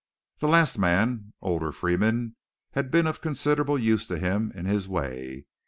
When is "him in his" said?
4.17-4.87